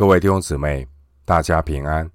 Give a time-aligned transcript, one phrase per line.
[0.00, 0.88] 各位弟兄姊妹，
[1.26, 2.10] 大家平安！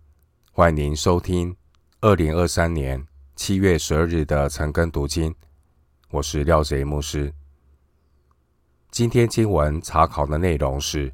[0.51, 1.55] 欢迎您收听
[2.01, 5.35] 二零二三年七月十二日的晨更读经。
[6.09, 7.31] 我是廖贼牧师。
[8.89, 11.11] 今天经文查考的内容是《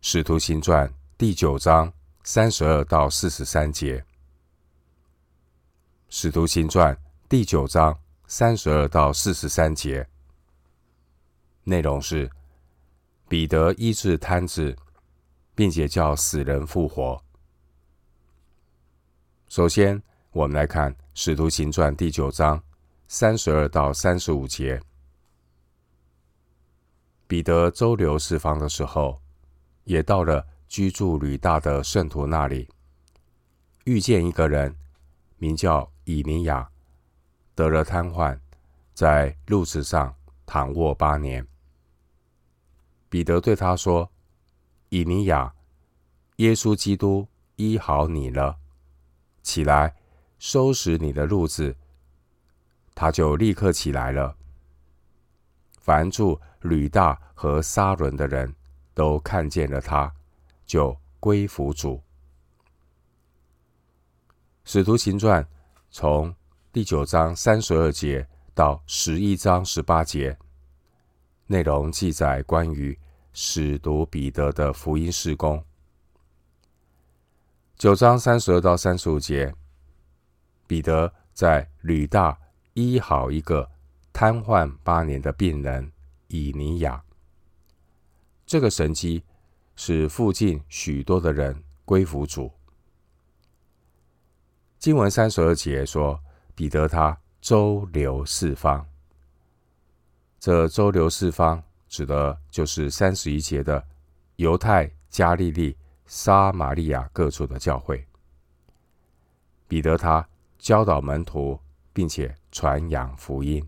[0.00, 1.92] 使徒行传》第九章
[2.24, 3.98] 三十二到四十三节。
[6.08, 6.92] 《使徒行传》
[7.28, 7.96] 第九章
[8.26, 10.04] 三十二到四十三节
[11.62, 12.28] 内容是
[13.28, 14.76] 彼得医治瘫子。
[15.62, 17.22] 并且叫死人复活。
[19.46, 22.60] 首先，我们来看《使徒行传》第九章
[23.06, 24.82] 三十二到三十五节。
[27.28, 29.22] 彼得周游四方的时候，
[29.84, 32.68] 也到了居住吕大的圣徒那里，
[33.84, 34.76] 遇见一个人，
[35.36, 36.68] 名叫以尼雅，
[37.54, 38.36] 得了瘫痪，
[38.94, 40.12] 在褥子上
[40.44, 41.46] 躺卧八年。
[43.08, 44.10] 彼得对他说。
[44.94, 45.54] 以尼亚，
[46.36, 48.58] 耶稣基督医好你了，
[49.42, 49.96] 起来，
[50.38, 51.74] 收拾你的褥子。
[52.94, 54.36] 他就立刻起来了。
[55.78, 58.54] 凡住吕大和沙伦的人
[58.92, 60.12] 都看见了他，
[60.66, 62.02] 就归服主。
[64.62, 65.48] 使徒行传
[65.90, 66.34] 从
[66.70, 70.36] 第九章三十二节到十一章十八节，
[71.46, 72.98] 内容记载关于。
[73.32, 75.64] 使徒彼得的福音事工，
[77.76, 79.54] 九章三十二到三十五节，
[80.66, 82.38] 彼得在吕大
[82.74, 83.70] 医好一个
[84.12, 85.90] 瘫痪八年的病人
[86.28, 87.02] 以尼雅。
[88.44, 89.24] 这个神迹
[89.76, 92.52] 使附近许多的人归服主。
[94.78, 96.20] 经文三十二节说，
[96.54, 98.86] 彼得他周游四方，
[100.38, 101.62] 这周游四方。
[101.92, 103.86] 指的就是三十一节的
[104.36, 105.76] 犹太、加利利、
[106.06, 108.02] 撒玛利亚各处的教会。
[109.68, 110.26] 彼得他
[110.58, 111.60] 教导门徒，
[111.92, 113.62] 并且传扬福音。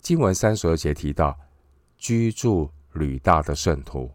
[0.00, 1.38] 经文三十二节提到
[1.96, 4.12] 居住吕大的圣徒，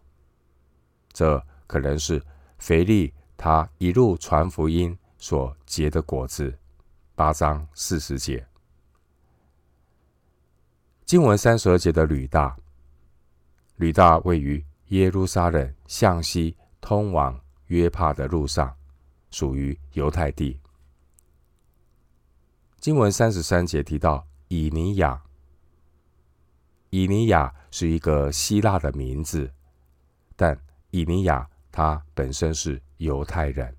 [1.10, 2.22] 这可能是
[2.58, 6.54] 腓利他一路传福音所结的果子。
[7.14, 8.46] 八章四十节。
[11.04, 12.56] 经文三十二节的吕大，
[13.76, 18.74] 吕大位于耶路撒冷向西通往约帕的路上，
[19.30, 20.58] 属于犹太地。
[22.80, 25.22] 经文三十三节提到以尼雅，
[26.88, 29.52] 以尼雅是一个希腊的名字，
[30.34, 30.58] 但
[30.90, 33.76] 以尼雅他本身是犹太人。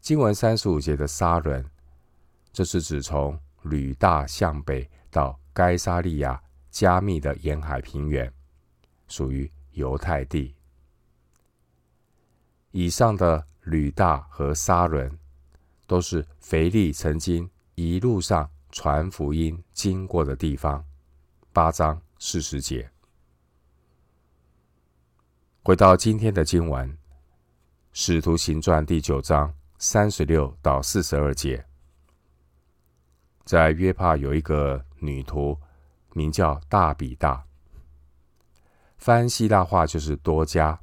[0.00, 1.62] 经文三十五节的撒伦，
[2.50, 4.88] 这是指从吕大向北。
[5.10, 8.32] 到该撒利亚加密的沿海平原，
[9.08, 10.54] 属于犹太地。
[12.70, 15.18] 以上的吕大和沙伦，
[15.86, 20.84] 都是腓力曾经一路上传福音经过的地方。
[21.52, 22.90] 八章四十节。
[25.62, 26.88] 回到今天的经文，
[27.92, 31.64] 《使徒行传》第九章三十六到四十二节，
[33.44, 34.84] 在约帕有一个。
[35.00, 35.58] 女徒
[36.12, 37.44] 名叫大比大，
[38.96, 40.80] 翻希腊话就是多加。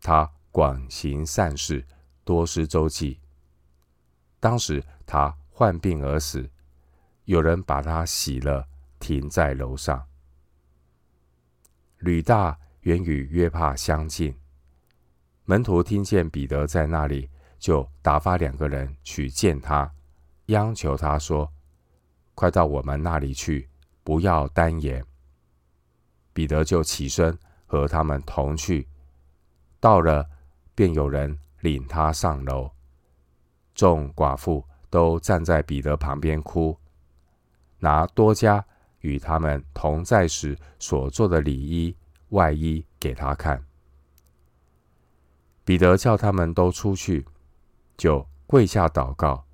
[0.00, 1.86] 她广行善事，
[2.24, 3.20] 多施周济。
[4.38, 6.50] 当时她患病而死，
[7.24, 8.66] 有人把她洗了，
[8.98, 10.06] 停在楼上。
[11.98, 14.34] 吕大原与约帕相近，
[15.44, 17.28] 门徒听见彼得在那里，
[17.58, 19.92] 就打发两个人去见他，
[20.46, 21.52] 央求他说。
[22.40, 23.68] 快到我们那里去，
[24.02, 25.04] 不要单言。
[26.32, 28.88] 彼得就起身和他们同去，
[29.78, 30.26] 到了，
[30.74, 32.70] 便有人领他上楼。
[33.74, 36.74] 众寡妇都站在彼得旁边哭，
[37.78, 38.64] 拿多加
[39.00, 41.94] 与他们同在时所做的里衣
[42.30, 43.62] 外衣给他看。
[45.62, 47.26] 彼得叫他们都出去，
[47.98, 49.44] 就跪下祷告，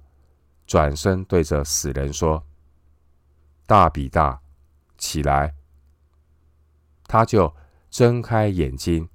[0.68, 2.45] 转身对着死人说。
[3.66, 4.40] 大比大，
[4.96, 5.52] 起来！
[7.08, 7.52] 他就
[7.90, 9.08] 睁开眼睛，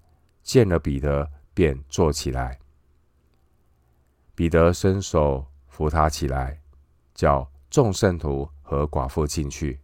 [0.43, 2.59] 见了彼得，便坐起来。
[4.35, 6.61] 彼得伸手扶他起来，
[7.13, 9.79] 叫众圣徒和寡妇进去，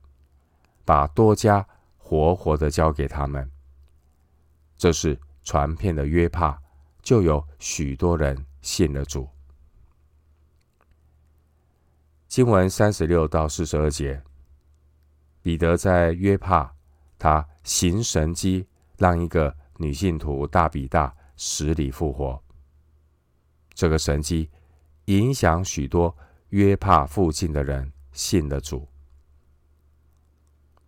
[0.83, 1.65] 把多加
[1.97, 3.49] 活活的交给他们。
[4.77, 6.61] 这是传遍的约帕，
[7.01, 9.29] 就有许多人信了主。
[12.27, 14.21] 经文三十六到四十二节。
[15.47, 16.69] 彼得在约帕，
[17.17, 18.67] 他行神迹，
[18.97, 22.43] 让一个女信徒大比大死里复活。
[23.73, 24.49] 这个神迹
[25.05, 26.13] 影响许多
[26.49, 28.85] 约帕附近的人信了主。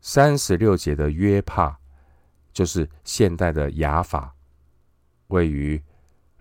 [0.01, 1.79] 三十六节的约帕，
[2.51, 4.35] 就是现代的雅法，
[5.27, 5.81] 位于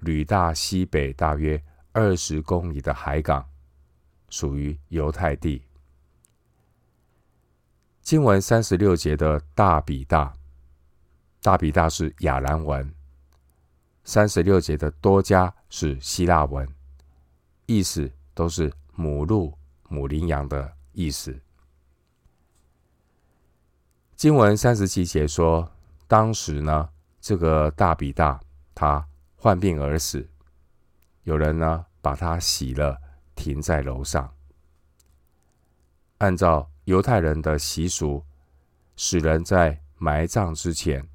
[0.01, 1.63] 吕大西北大约
[1.93, 3.49] 二十公里的海港，
[4.29, 5.68] 属于犹太地。
[8.09, 10.33] 经文三十六节的大比大，
[11.43, 12.83] 大比大是亚兰文；
[14.03, 16.67] 三十六节的多加是希腊文，
[17.67, 19.53] 意思都是母鹿、
[19.91, 21.39] 母羚羊的意思。
[24.17, 25.71] 经文三十七节说，
[26.07, 26.89] 当时呢，
[27.21, 28.41] 这个大比大
[28.75, 29.07] 他
[29.37, 30.27] 患病而死，
[31.25, 32.99] 有人呢把他洗了，
[33.35, 34.33] 停在楼上，
[36.17, 36.71] 按照。
[36.89, 38.25] 犹太人的习俗，
[38.97, 41.07] 使人在埋葬之前，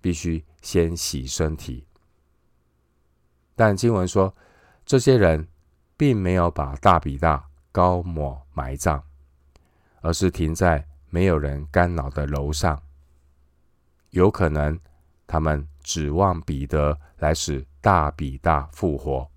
[0.00, 1.86] 必须先洗身体。
[3.54, 4.34] 但经文说，
[4.86, 5.46] 这些人
[5.94, 9.02] 并没有把大比大高抹埋葬，
[10.00, 12.82] 而是停在没有人干扰的楼上。
[14.12, 14.80] 有可能
[15.26, 19.30] 他们指望彼得来使大比大复活，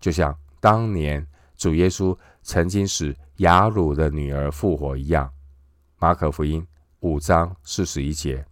[0.00, 3.14] 就像当年主耶稣曾经使。
[3.40, 5.32] 雅鲁的女儿复活一样，
[5.96, 6.66] 马可福音
[6.98, 8.44] 五章四十一节。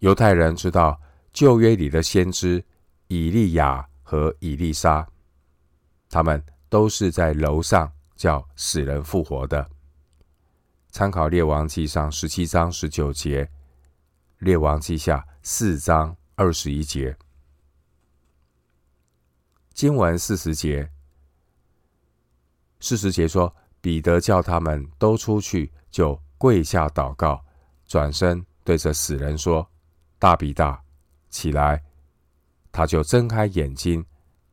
[0.00, 1.00] 犹太人知道
[1.32, 2.64] 旧约里的先知
[3.06, 5.06] 以利亚和以利沙，
[6.10, 9.70] 他们都是在楼上叫死人复活的。
[10.90, 13.48] 参考列王记上十七章十九节，
[14.38, 17.16] 列王记下四章二十一节，
[19.72, 20.90] 经文四十节。
[22.88, 27.44] 四十节说，彼得叫他们都出去，就跪下祷告，
[27.84, 29.68] 转身对着死人说
[30.20, 30.80] ：“大比大，
[31.28, 31.82] 起来！”
[32.70, 34.06] 他就睁开眼睛，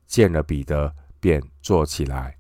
[0.08, 2.36] 见了彼得，便坐起来。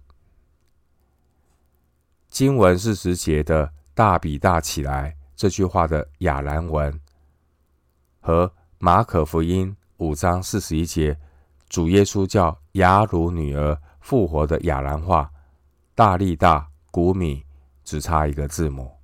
[2.27, 6.99] 经文四十节的“大比大起来”这句话的亚兰文，
[8.19, 11.15] 和马可福音五章四十一节
[11.69, 15.29] 主耶稣叫雅鲁女儿复活的亚兰话。
[15.95, 17.45] 大力大古米
[17.83, 18.97] 只差一个字母。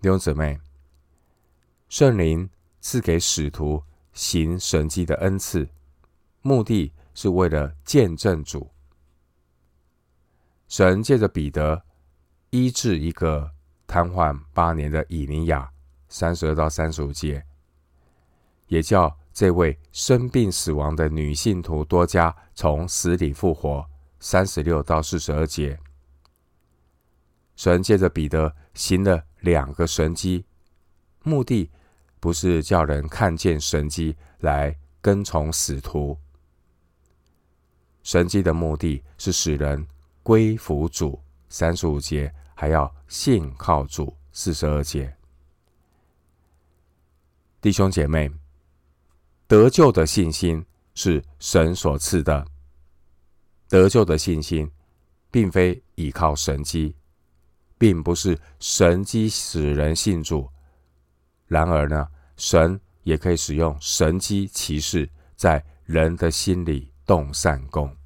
[0.00, 0.58] 弟兄姊妹，
[1.88, 2.50] 圣灵
[2.80, 5.68] 赐给使徒行神迹的恩赐，
[6.42, 8.68] 目的是为了见证主。
[10.66, 11.84] 神借着彼得
[12.50, 13.52] 医治一个
[13.86, 15.70] 瘫痪八年的以尼亚，
[16.08, 17.46] 三十二到三十五节，
[18.66, 23.88] 也叫这位生病死亡的女信徒多加从死里复活。
[24.28, 25.78] 三十六到四十二节，
[27.54, 30.44] 神借着彼得行了两个神迹，
[31.22, 31.70] 目的
[32.18, 36.18] 不是叫人看见神迹来跟从使徒，
[38.02, 39.86] 神迹的目的是使人
[40.24, 41.22] 归服主。
[41.48, 44.12] 三十五节还要信靠主。
[44.32, 45.16] 四十二节，
[47.60, 48.28] 弟兄姐妹，
[49.46, 52.44] 得救的信心是神所赐的。
[53.68, 54.70] 得救的信心，
[55.30, 56.94] 并非依靠神迹，
[57.76, 60.48] 并不是神迹使人信主。
[61.46, 67.96] 然而呢，神也可以使用神迹奇事，在人的心里动善工。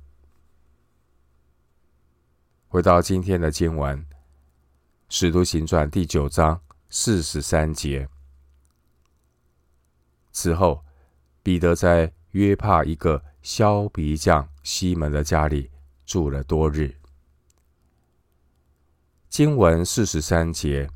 [2.68, 3.98] 回到今天的经文，
[5.08, 8.08] 《使徒行传》第九章四十三节。
[10.32, 10.84] 此后，
[11.42, 15.70] 彼得在约帕一个削皮匠西门的家里
[16.04, 16.94] 住了多日。
[19.28, 20.90] 经文四十三节，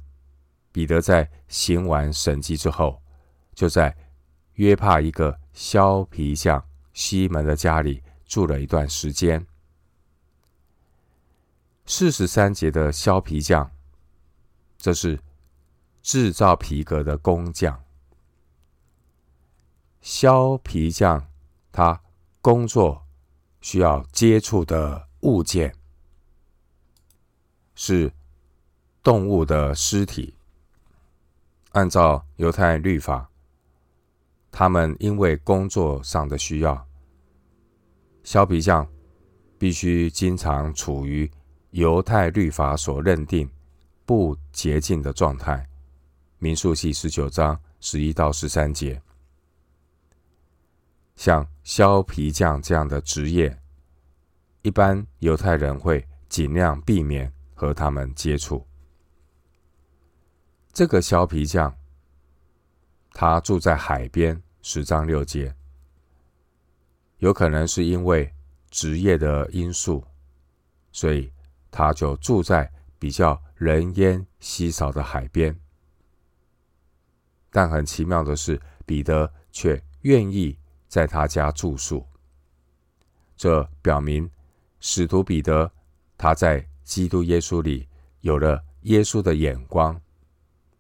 [0.73, 3.01] 彼得在行完神迹之后，
[3.55, 3.97] 就在
[4.55, 9.47] 约帕一个削皮匠西门的家里住了一段时间。
[11.87, 13.71] 四十三节的削皮匠，
[14.79, 15.21] 这是
[16.03, 17.85] 制造皮革的工匠。
[20.01, 21.31] 削皮匠
[21.71, 22.03] 他
[22.45, 23.01] 工作。
[23.63, 25.75] 需要接触的物件
[27.75, 28.13] 是
[29.03, 30.35] 动物的尸体。
[31.73, 33.31] 按照犹太律法，
[34.53, 36.87] 他们因为工作上的需要，
[38.23, 38.87] 削皮匠
[39.57, 41.31] 必须经常处于
[41.71, 43.51] 犹太律法所认定
[44.05, 45.67] 不洁净的状态。
[46.39, 49.01] 民数记十九章十一到十三节。
[51.17, 53.57] 像削皮匠这样的职业，
[54.63, 58.67] 一般犹太人会尽量避免和他们接触。
[60.73, 61.75] 这个削皮匠，
[63.13, 65.55] 他住在海边，十丈六节，
[67.19, 68.35] 有可能是因为
[68.71, 70.05] 职业的因素，
[70.91, 71.33] 所以
[71.71, 75.57] 他就住在比较人烟稀少的海边。
[77.51, 80.59] 但很奇妙的是，彼得却愿意
[80.95, 82.07] 在他家住宿。
[83.37, 84.31] 这表明
[84.79, 85.69] 使徒彼得
[86.17, 87.89] 他在基督耶稣里
[88.21, 90.01] 有了耶稣的眼光，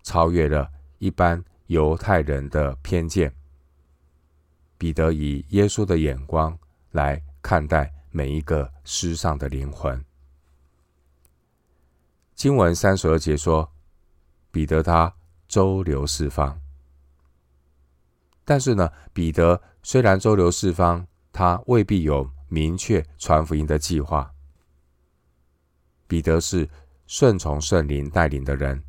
[0.04, 3.34] 超越了一般犹太人的偏见。
[4.78, 6.56] 彼得以耶稣的眼光
[6.92, 10.00] 来看待每一个失丧的灵魂。
[12.36, 13.68] 经文三十二节说，
[14.52, 15.12] 彼得他
[15.48, 16.63] 周流四方。
[18.44, 24.30] 但是呢，彼得虽然周流四方，他未必有明确传福音的计划。
[26.06, 26.68] 彼得是
[27.06, 28.84] 顺从圣灵带领的人，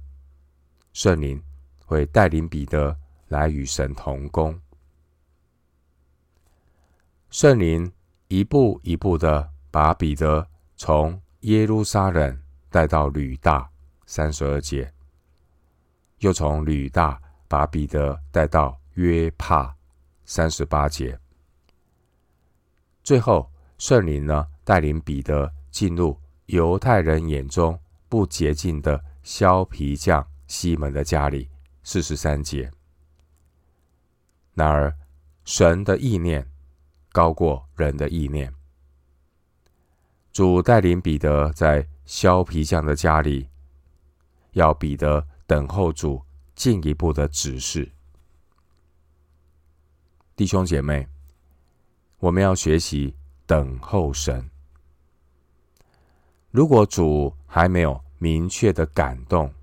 [0.92, 1.42] 圣灵
[1.86, 2.96] 会带领彼得
[3.30, 4.60] 来与神同工。
[7.30, 7.92] 圣灵
[8.28, 10.46] 一步一步的把彼得
[10.76, 12.38] 从耶路撒冷
[12.70, 13.70] 带到吕大，
[14.06, 14.94] 三十二节，
[16.20, 18.78] 又从吕大把彼得带到。
[18.96, 19.76] 约帕
[20.26, 21.20] 三十八节，
[23.04, 31.50] 最后圣灵呢带领彼得进入犹太人眼中不洁净的削皮匠西门的家里，
[31.84, 32.72] 四十三节。
[34.54, 34.96] 然而
[35.44, 36.50] 神的意念
[37.12, 38.54] 高过人的意念，
[40.32, 43.50] 主带领彼得在削皮匠的家里，
[44.54, 46.24] 要彼得等候主
[46.56, 47.92] 进一步的指示。
[50.36, 51.08] 弟兄姐妹，
[52.20, 53.16] 我们要学习
[53.46, 54.50] 等候神。
[56.52, 59.54] 如果主还没有明确的感动，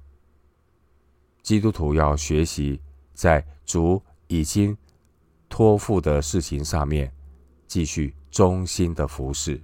[1.43, 2.81] 基督徒要学习
[3.13, 4.75] 在主已经
[5.51, 7.13] 托付的事情上面
[7.67, 9.61] 继续忠心的服侍。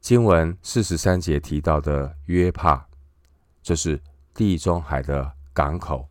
[0.00, 2.88] 经文四十三节提到的约帕，
[3.62, 4.00] 这是
[4.32, 6.08] 地中海的港口。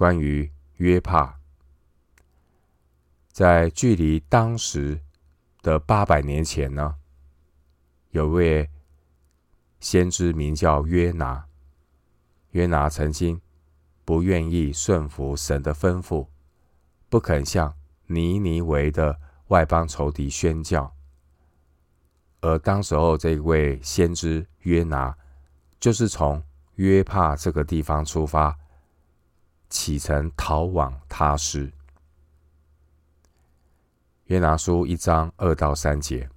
[0.00, 1.38] 关于约帕，
[3.30, 4.98] 在距离当时
[5.60, 6.96] 的八百年前呢，
[8.08, 8.70] 有位
[9.78, 11.46] 先知名叫约拿。
[12.52, 13.38] 约拿曾经
[14.06, 16.28] 不愿意顺服神的吩咐，
[17.10, 17.76] 不肯向
[18.06, 20.96] 尼尼维的外邦仇敌宣教。
[22.40, 25.14] 而当时候这位先知约拿，
[25.78, 26.42] 就是从
[26.76, 28.59] 约帕这个地方出发。
[29.70, 31.72] 启程逃往他施。
[34.24, 36.28] 约拿书一章二到三节。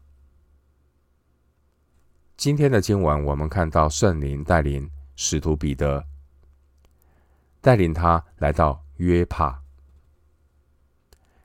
[2.37, 6.05] 今天的经文，我们看到圣灵带领使徒彼得，
[7.61, 9.61] 带领他来到约帕。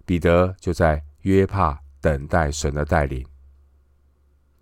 [0.07, 3.27] 彼得就在约帕等待神的带领。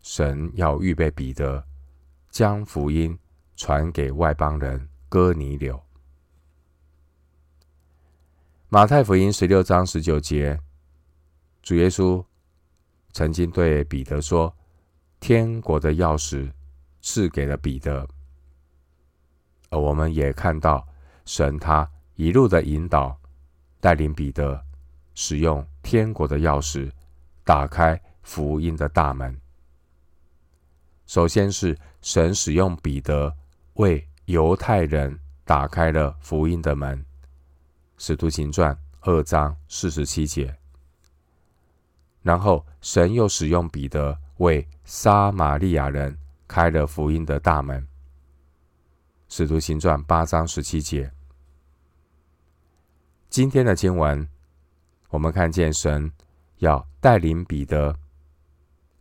[0.02, 1.64] 神要预备彼得，
[2.30, 3.16] 将福音
[3.56, 5.85] 传给外邦人哥尼流。
[8.76, 10.60] 马太福音十六章十九节，
[11.62, 12.22] 主耶稣
[13.14, 14.54] 曾经对彼得说
[15.18, 16.52] ：“天国的钥匙
[17.00, 18.06] 赐给了彼得。”
[19.72, 20.86] 而我们也看到
[21.24, 23.18] 神他一路的引导，
[23.80, 24.62] 带领彼得
[25.14, 26.92] 使用天国的钥匙，
[27.44, 29.34] 打开福音的大门。
[31.06, 33.34] 首先是神使用彼得
[33.76, 37.05] 为犹太人打开了福音的门。
[37.98, 40.54] 使徒行传二章四十七节，
[42.22, 47.86] 然后神又使用彼得为撒玛利亚人开了福音的大门。
[49.28, 51.10] 使徒行传八章十七节。
[53.30, 54.28] 今天的经文，
[55.08, 56.12] 我们看见神
[56.58, 57.96] 要带领彼得，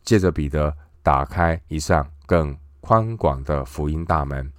[0.02, 4.50] 借着彼得打开一扇更宽广的福音大门。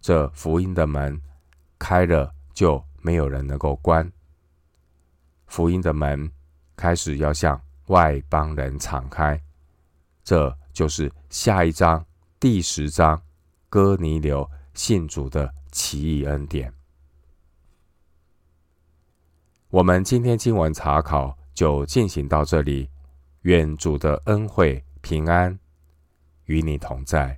[0.00, 1.20] 这福音的门
[1.78, 4.10] 开了，就没有人能够关。
[5.46, 6.30] 福音的门
[6.76, 9.40] 开始要向外邦人敞开，
[10.22, 12.04] 这就是下一章
[12.38, 13.20] 第十章
[13.68, 16.72] 哥尼流信主的奇异恩典。
[19.70, 22.88] 我们今天经文查考就进行到这里，
[23.42, 25.58] 愿主的恩惠平安
[26.44, 27.37] 与你同在。